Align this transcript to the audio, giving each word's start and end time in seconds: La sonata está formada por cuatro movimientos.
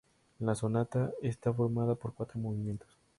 La 0.39 0.55
sonata 0.55 1.11
está 1.21 1.53
formada 1.53 1.93
por 1.93 2.15
cuatro 2.15 2.39
movimientos. 2.39 2.89